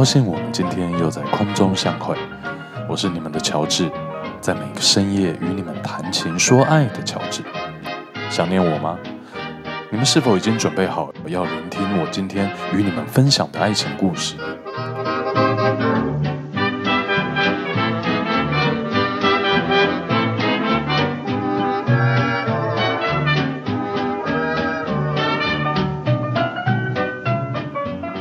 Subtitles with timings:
[0.00, 2.16] 高兴我们今天又在空中相会。
[2.88, 3.92] 我是你们的乔治，
[4.40, 7.42] 在每个深夜与你们谈情说爱的乔治。
[8.30, 8.98] 想念我吗？
[9.90, 14.36] 你们是否已经准备好要聆听我今天与你们分享的爱情故事？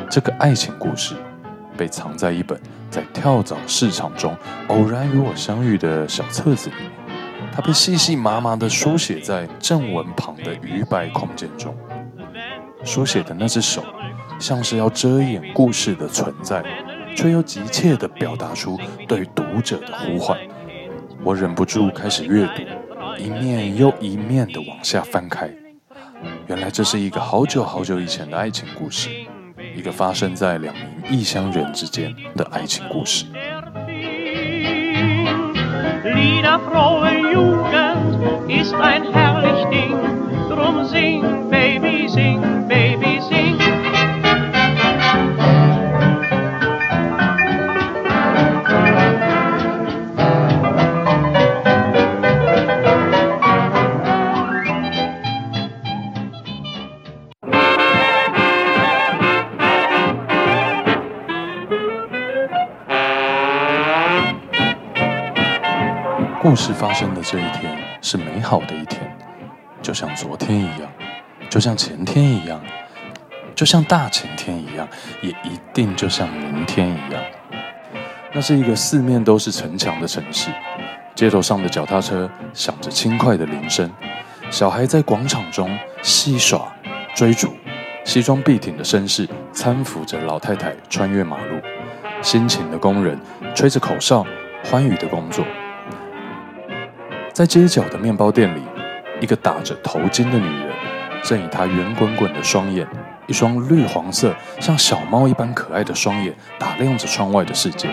[0.09, 1.15] 这个爱情故事
[1.79, 4.35] 被藏在一本在跳蚤市场中
[4.67, 6.91] 偶然与我相遇的小册子里面，
[7.53, 11.73] 它被细细麻麻地书写在正文旁的余白空间中。
[12.83, 13.81] 书写的那只手，
[14.39, 16.61] 像是要遮掩故事的存在，
[17.15, 20.37] 却又急切地表达出对读者的呼唤。
[21.23, 22.61] 我忍不住开始阅读，
[23.17, 25.49] 一面又一面地往下翻开。
[26.47, 29.09] 原来这是一个好久好久以前的爱情故事。
[29.79, 33.25] 一个发生在两名异乡人之间的爱情故事。
[66.59, 68.99] 事发生的这一天是美好的一天，
[69.81, 70.91] 就像昨天一样，
[71.49, 72.61] 就像前天一样，
[73.55, 74.85] 就像大前天一样，
[75.21, 77.23] 也一定就像明天一样。
[78.33, 80.51] 那是一个四面都是城墙的城市，
[81.15, 83.89] 街头上的脚踏车响着轻快的铃声，
[84.51, 86.67] 小孩在广场中戏耍
[87.15, 87.53] 追逐，
[88.03, 91.57] 西装笔挺的绅士搀扶着老太太穿越马路，
[92.21, 93.17] 辛勤的工人
[93.55, 94.25] 吹着口哨，
[94.65, 95.45] 欢愉的工作。
[97.39, 98.59] 在街角的面包店里，
[99.21, 100.69] 一个打着头巾的女人，
[101.23, 102.85] 正以她圆滚滚的双眼，
[103.27, 107.87] 一双绿黄色像小猫一般可爱的双眼，打量着窗外的世界。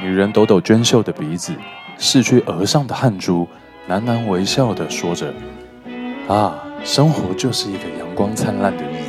[0.00, 1.52] 女人抖抖娟秀的鼻子，
[1.98, 3.46] 拭去额上的汗珠，
[3.90, 5.30] 喃喃微笑地说着
[6.26, 9.03] ：“啊，生活就是一个阳光灿烂的日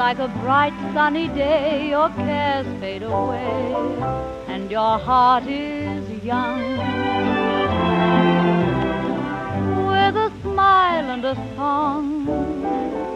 [0.00, 3.74] like a bright sunny day, your cares fade away,
[4.48, 6.62] and your heart is young.
[9.88, 12.26] With a smile and a song,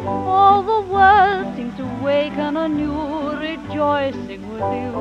[0.06, 4.92] all the world seems to waken anew, rejoicing with you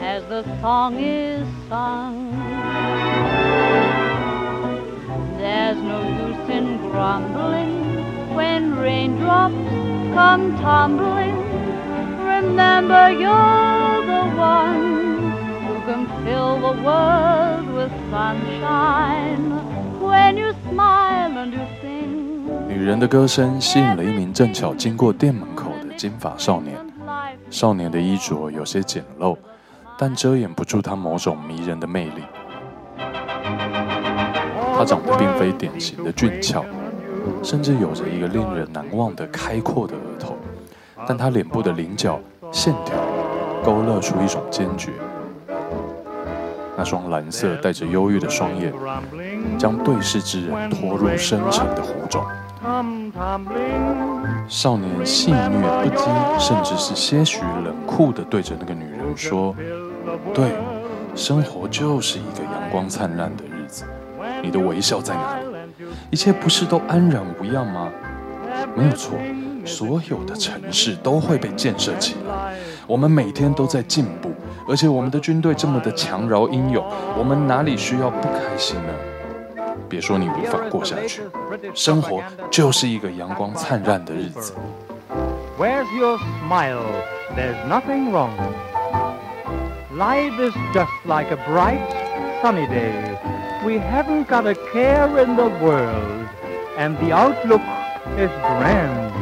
[0.00, 2.32] as the song is sung.
[5.36, 9.87] There's no use in grumbling when raindrops
[22.68, 26.76] ”女人的歌声吸引了一名正巧经过店门口的金发少年。
[27.50, 29.36] 少年的衣着有些简陋，
[29.96, 32.22] 但遮掩不住他某种迷人的魅力。
[34.76, 36.64] 他长得并非典型的俊俏，
[37.42, 40.36] 甚至有着一个令人难忘的开阔的额头，
[41.06, 42.20] 但他脸部的棱角
[42.52, 42.96] 线条
[43.64, 44.90] 勾勒出一种坚决。
[46.76, 48.72] 那双蓝色带着忧郁的双眼，
[49.58, 52.24] 将对视之人拖入深沉的湖中。
[54.46, 59.54] 少年戏谑不羁，甚至是些许冷酷地对着那个女人说
[60.32, 60.52] ：“对，
[61.14, 63.84] 生活就是一个阳光灿烂的日子。
[64.42, 65.47] 你的微笑在哪里？
[66.10, 67.90] 一切不是都安然无恙吗？
[68.74, 69.18] 没有错，
[69.64, 72.54] 所有的城市都会被建设起来。
[72.86, 74.32] 我们每天都在进步，
[74.66, 76.84] 而且我们的军队这么的强饶英勇，
[77.16, 78.92] 我们哪里需要不开心呢？”
[79.88, 81.22] 别说你无法过下去，
[81.74, 84.54] 生活就是一个阳光灿烂的日子。
[85.58, 86.84] Where's your smile?
[87.36, 88.30] There's nothing wrong.
[89.94, 91.80] Life is just like a bright
[92.42, 93.18] sunny day.
[93.68, 96.26] We haven't got a care in the world,
[96.78, 97.60] and the outlook
[98.16, 99.12] is grand.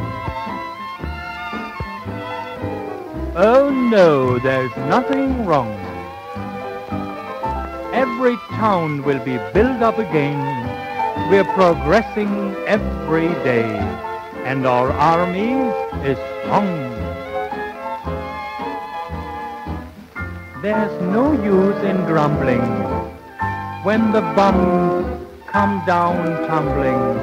[3.35, 5.75] Oh no, there's nothing wrong.
[7.91, 10.39] every town will be built up again.
[11.29, 13.75] We're progressing every day,
[14.45, 15.59] and our army
[16.07, 16.71] is strong.
[20.61, 22.96] There's no use in grumbling
[23.87, 25.05] when the bombs
[25.49, 27.17] come down tumbling.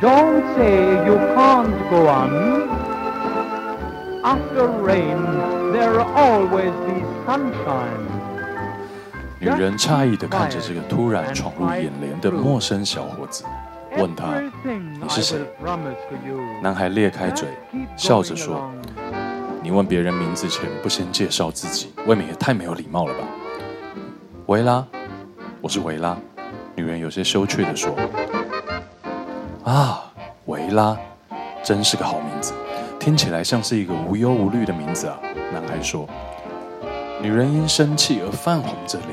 [0.00, 2.30] Don't say you can't go on.
[4.22, 5.18] After rain,
[5.72, 8.06] there'll always be sunshine.
[9.40, 13.42] 女人诧异地看着这个突然闯入眼帘的陌生小伙子，
[13.98, 15.40] 问他：“你是谁？”
[16.62, 17.48] 男孩裂开嘴，
[17.96, 18.70] 笑着说
[19.64, 23.24] ：“你问别人名字前不先介绍自己，未免也太没有礼貌了吧？”
[24.46, 24.86] 维拉，
[25.66, 26.16] 我是维拉。
[26.76, 27.92] 女人有些羞怯地说
[29.66, 30.00] ：“啊，
[30.44, 30.96] 维拉，
[31.60, 32.52] 真是个好名字，
[33.00, 35.18] 听起来像是一个无忧无虑的名字啊。”
[35.52, 36.08] 男孩说。
[37.20, 39.10] 女人因生气而泛红着脸，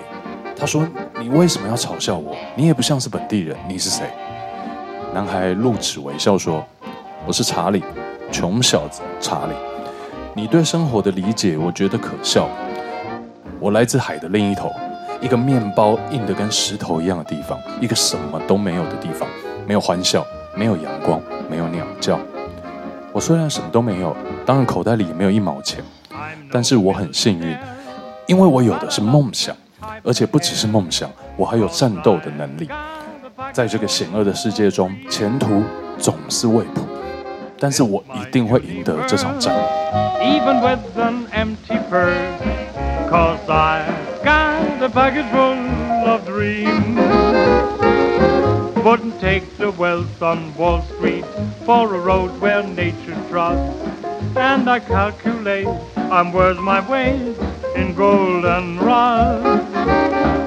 [0.56, 0.88] 她说
[1.20, 2.36] ：“你为什么要嘲笑我？
[2.56, 4.06] 你也不像是本地人，你是谁？”
[5.12, 6.64] 男孩露齿微笑说
[7.26, 7.84] ：“我是查理，
[8.32, 9.54] 穷小子查理。
[10.36, 12.48] 你对生活的理解，我觉得可笑。
[13.60, 14.72] 我来自海的另一头，
[15.24, 19.28] 一个面包硬得跟石头一样的地方，一个什么都没有的地方，
[19.66, 22.20] 没有欢笑，没有阳光，没有鸟叫。
[23.14, 24.14] 我虽然什么都没有，
[24.46, 25.82] 当然口袋里也没有一毛钱，
[26.52, 27.58] 但是我很幸运。”
[28.28, 29.56] 因为我有的是梦想，
[30.04, 32.70] 而且不只是梦想，我还有战斗的能力。
[33.54, 35.64] 在这个险恶的世界中，前途
[35.98, 36.82] 总是未卜，
[37.60, 39.54] 但是我一定会赢得这场战。
[40.22, 42.14] Even with an empty purse,
[43.10, 43.86] 'cause I
[44.25, 45.59] got a pocket full
[46.07, 46.99] of dreams.
[48.85, 51.25] Wouldn't take the wealth on Wall Street
[51.67, 53.77] for a road where nature trusts.
[54.37, 57.37] And I calculate I'm worth my weight
[57.75, 59.45] in gold and rust.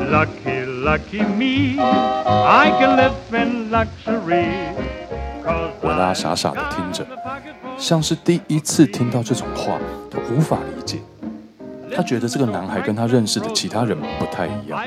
[0.10, 4.76] Lucky, lucky me, I can live in luxury.
[5.82, 7.06] 维拉傻傻的听着，
[7.78, 9.80] 像是第一次听到这种话，
[10.10, 11.00] 他无法理解。
[11.97, 14.79] 他觉得这个男孩跟他认识的其他人不太一样。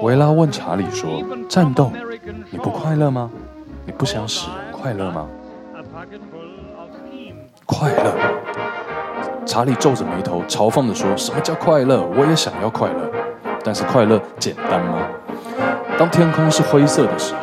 [0.00, 1.92] 维拉问查理说：“战斗，
[2.50, 3.30] 你不快乐吗？
[3.84, 5.26] 你不想使人快乐吗？”
[7.66, 8.14] 快乐。
[9.44, 12.02] 查理皱着眉头，嘲讽地说：“什么叫快乐？
[12.16, 13.10] 我也想要快乐，
[13.62, 15.06] 但是快乐简单吗？
[15.98, 17.40] 当天空是灰色的时候，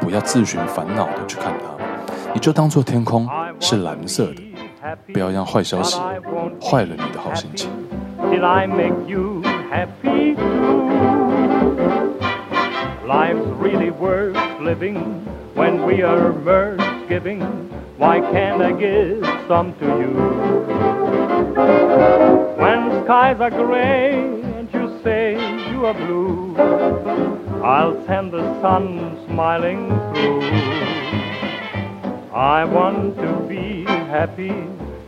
[0.00, 1.66] 不要自寻烦恼地去看它，
[2.32, 3.28] 你就当做天空
[3.60, 4.42] 是蓝色的。
[5.12, 6.00] 不要让坏消息
[6.62, 7.68] 坏了你的好心情。”
[17.96, 20.12] Why can't I give some to you?
[22.62, 25.34] When skies are gray and you say
[25.70, 26.54] you are blue,
[27.62, 30.42] I'll send the sun smiling through.
[32.32, 34.54] I want to be happy,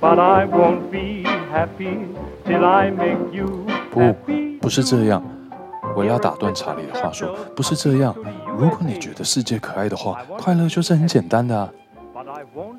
[0.01, 2.09] but I won't be happy
[3.91, 4.15] 不，
[4.61, 5.23] 不是这样。
[5.97, 8.15] 我要打断查理的话说，不是这样。
[8.57, 11.69] 如果你觉得世界可爱的话，快乐就是很简单的啊。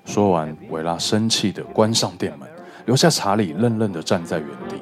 [0.06, 2.48] 说完，维拉生气地关上店门，
[2.86, 4.82] 留下查理愣愣地站在原地。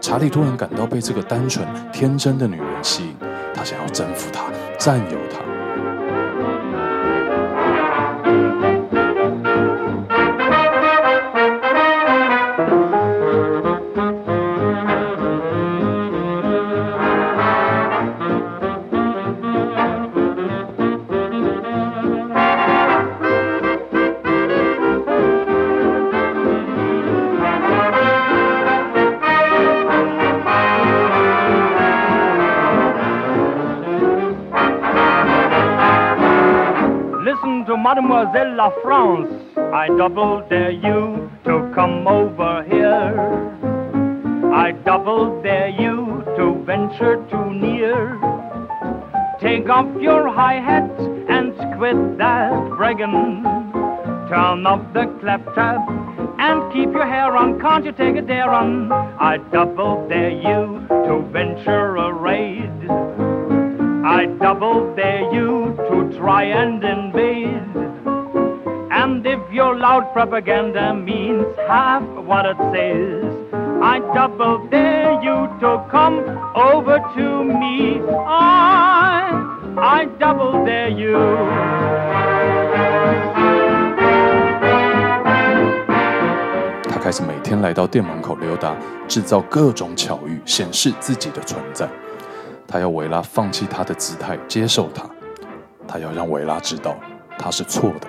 [0.00, 3.16] 查理突然感到被这个单纯天真的女人吸引，
[3.54, 4.44] 他想要征服她，
[4.78, 5.51] 占有她。
[37.82, 43.12] Mademoiselle La France, I double dare you to come over here.
[44.54, 48.20] I double dare you to venture too near.
[49.40, 50.92] Take off your high hat
[51.28, 53.42] and quit that bragging.
[54.30, 55.80] Turn off the claptrap
[56.38, 57.58] and keep your hair on.
[57.58, 58.92] Can't you take a dare on?
[58.92, 62.70] I double dare you to venture a raid.
[64.04, 67.71] I double dare you to try and invade.
[69.02, 73.24] And if your loud propaganda means half what it says,
[73.82, 76.20] I double dare you to come
[76.54, 78.00] over to me.
[78.28, 79.32] I,
[79.76, 81.18] I double dare you.
[86.88, 88.76] 他开始每天来到店门口溜达，
[89.08, 91.88] 制造各种巧遇，显示自己的存在。
[92.68, 95.02] 他要维拉放弃他的姿态，接受他。
[95.88, 96.94] 他要让维拉知道
[97.36, 98.06] 他是错的。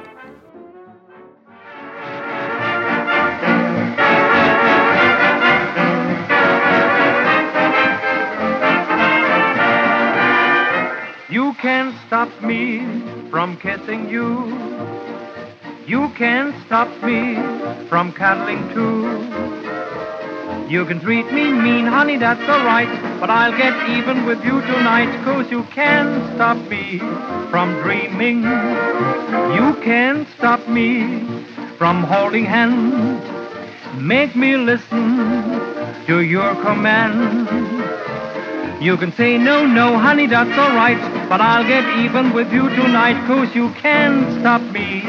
[12.07, 12.79] Stop me
[13.29, 14.57] from kissing you.
[15.85, 17.35] You can't stop me
[17.89, 19.03] from cuddling too.
[20.69, 22.89] You can treat me mean, honey, that's alright.
[23.19, 26.99] But I'll get even with you tonight, cause you can't stop me
[27.51, 28.43] from dreaming.
[29.57, 31.25] You can't stop me
[31.77, 33.21] from holding hands.
[33.99, 35.17] Make me listen
[36.07, 37.47] to your command.
[38.81, 40.99] You can say no, no, honey, that's alright.
[41.29, 45.01] But I'll get even with you tonight, cause you can't stop me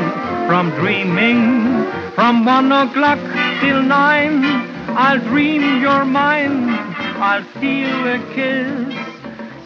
[0.47, 1.85] from dreaming.
[2.15, 3.19] From one o'clock
[3.61, 4.45] till nine.
[4.97, 6.71] I'll dream your mind.
[7.19, 8.95] I'll steal a kiss.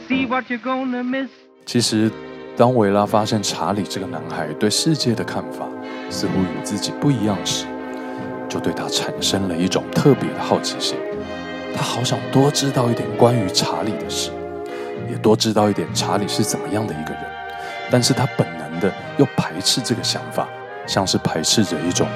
[0.08, 1.28] See what you're gonna miss.
[1.66, 2.10] 其实，
[2.56, 5.66] 当维拉发现查理这个男孩对世界的看法
[6.08, 7.66] 似乎与自己不一样时，
[8.48, 10.96] 就对他产生了一种特别的好奇心。
[11.78, 14.32] 他好想多知道一点关于查理的事，
[15.08, 17.22] 也多知道一点查理是怎么样的一个人。
[17.88, 20.48] 但是他本能的又排斥这个想法，
[20.88, 22.08] 像是排斥着一种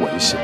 [0.00, 0.38] 危险。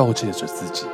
[0.00, 0.86] 告诫着自己，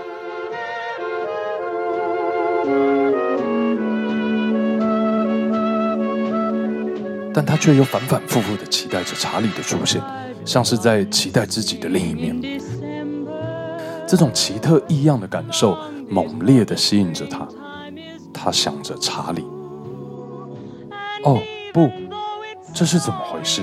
[7.33, 10.03] 但他却又反反复复的期待着查理的出现，
[10.45, 12.61] 像是在期待自己的另一面。
[14.09, 17.47] 这种奇特异样的感受猛烈的吸引着他，
[18.35, 19.47] 他想着查理。
[21.23, 21.41] 哦，
[21.73, 21.89] 不，
[22.75, 23.63] 这是怎么回事？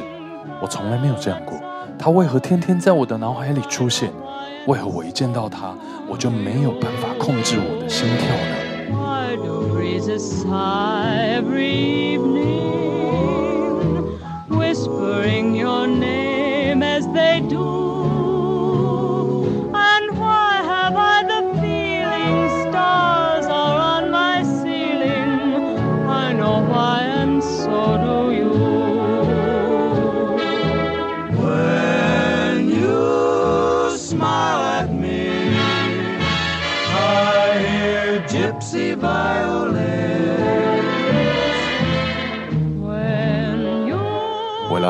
[0.62, 1.59] 我从来没有这样过。
[2.00, 4.09] 他为何天天在我的脑海里出现？
[4.65, 5.75] 为何我一见到他，
[6.08, 8.55] 我就没有办法控制我的心跳呢？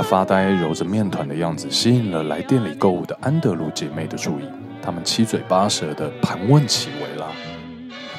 [0.03, 4.43] 发呆揉着面团的样子，吸引了来店里购物的安德鲁姐妹的注意。
[4.81, 7.27] 她们七嘴八舌地盘问起维拉。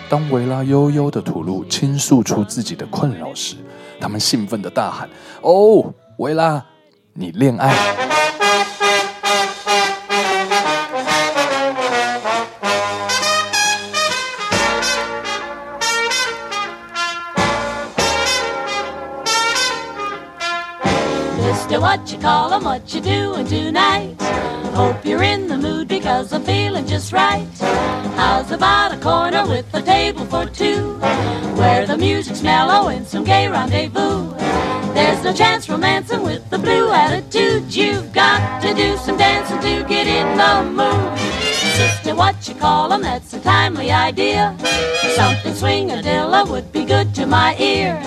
[0.08, 3.56] 当维拉悠悠地吐露倾诉出自己的困扰时，
[4.00, 5.08] 他们兴奋地大喊
[5.42, 6.64] ：“哦，维拉，
[7.12, 7.74] 你恋爱！”
[22.04, 24.20] What you call 'em, what you doing tonight?
[24.75, 27.46] Hope you're in the mood because I'm feeling just right.
[28.14, 31.00] How's about a corner with a table for two?
[31.56, 34.34] Where the music's mellow and some gay rendezvous.
[34.92, 37.75] There's no chance romancing with the blue attitude.
[37.75, 41.43] You've got to do some dancing to get in the mood.
[41.75, 44.54] Sister, what you call 'em, that's a timely idea.
[45.16, 48.00] Something swing-a-dilla would be good to my ear.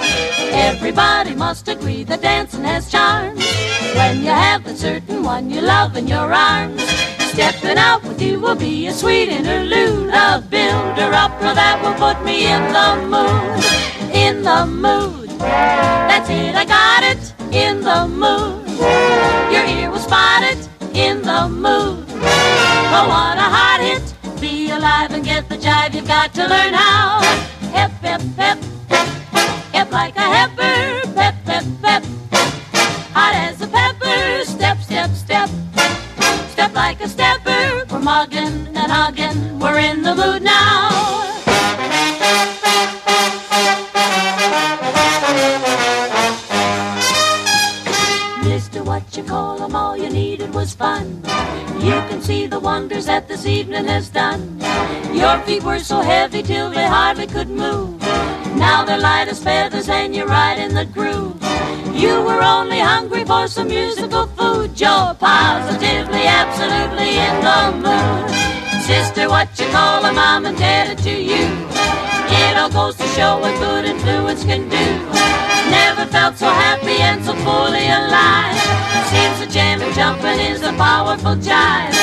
[0.51, 3.43] Everybody must agree that dancing has charms.
[3.95, 6.81] When you have the certain one you love in your arms,
[7.33, 12.23] stepping out with you will be a sweet interlude, a builder up that will put
[12.23, 13.65] me in the mood,
[14.13, 15.29] in the mood.
[15.39, 18.63] That's it, I got it, in the mood.
[19.51, 20.61] Your ear will spot it,
[20.93, 22.05] in the mood.
[22.89, 24.39] Oh, what a hot hit!
[24.39, 25.93] Be alive and get the jive.
[25.93, 27.19] You've got to learn how.
[27.75, 28.57] Hip, hip, hip.
[29.73, 31.13] Hip like a heifer.
[31.13, 32.03] Pep, pep, pep.
[33.13, 34.45] Hot as a pepper.
[34.45, 35.49] Step, step, step.
[36.49, 37.83] Step like a stepper.
[37.91, 39.59] We're mugging and hugging.
[39.59, 41.26] We're in the mood now.
[50.47, 51.21] Needed was fun.
[51.79, 54.59] You can see the wonders that this evening has done.
[55.13, 57.99] Your feet were so heavy till they hardly could move.
[58.55, 61.35] Now they're light as feathers and you're right in the groove.
[61.93, 64.79] You were only hungry for some musical food.
[64.79, 68.81] You're positively, absolutely in the mood.
[68.83, 72.06] Sister, what you call a mom and dad to you?
[72.57, 74.85] All goes to show what good influence can do.
[75.69, 78.57] Never felt so happy and so fully alive.
[79.13, 81.93] Seems the jam and jumping is a powerful jive.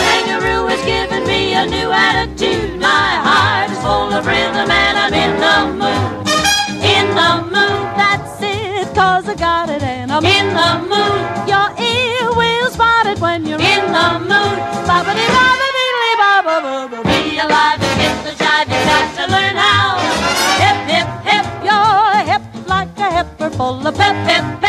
[0.00, 2.80] Kangaroo has given me a new attitude.
[2.80, 6.26] My heart is full of rhythm and I'm in the mood.
[6.82, 11.68] In the mood, That's it, cause I got it and I'm in the mood, Your
[11.78, 14.58] ear will spot it when you're in the mood.
[14.88, 15.47] Bobbidi
[23.68, 24.67] all about pep, pep.